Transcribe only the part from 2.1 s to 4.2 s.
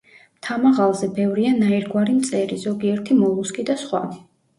მწერი, ზოგიერთი მოლუსკი და სხვა.